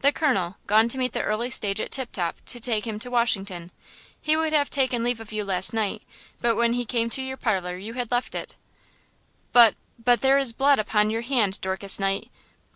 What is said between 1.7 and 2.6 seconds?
at Tip Top, to